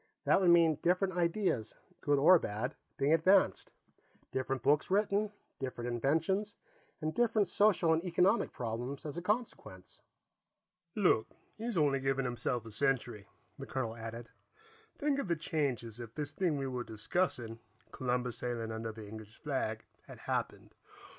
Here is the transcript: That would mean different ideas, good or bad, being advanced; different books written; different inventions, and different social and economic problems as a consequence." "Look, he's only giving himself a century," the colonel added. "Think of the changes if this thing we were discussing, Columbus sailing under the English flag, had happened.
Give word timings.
That 0.25 0.41
would 0.41 0.49
mean 0.49 0.79
different 0.81 1.13
ideas, 1.15 1.75
good 2.01 2.17
or 2.17 2.39
bad, 2.39 2.73
being 2.97 3.13
advanced; 3.13 3.69
different 4.31 4.63
books 4.63 4.89
written; 4.89 5.31
different 5.59 5.89
inventions, 5.91 6.55
and 7.01 7.13
different 7.13 7.47
social 7.47 7.93
and 7.93 8.03
economic 8.03 8.51
problems 8.51 9.05
as 9.05 9.15
a 9.15 9.21
consequence." 9.21 10.01
"Look, 10.95 11.27
he's 11.55 11.77
only 11.77 11.99
giving 11.99 12.25
himself 12.25 12.65
a 12.65 12.71
century," 12.71 13.27
the 13.59 13.67
colonel 13.67 13.95
added. 13.95 14.29
"Think 14.97 15.19
of 15.19 15.27
the 15.27 15.35
changes 15.35 15.99
if 15.99 16.15
this 16.15 16.31
thing 16.31 16.57
we 16.57 16.65
were 16.65 16.83
discussing, 16.83 17.59
Columbus 17.91 18.39
sailing 18.39 18.71
under 18.71 18.91
the 18.91 19.07
English 19.07 19.37
flag, 19.37 19.83
had 20.07 20.17
happened. 20.21 20.73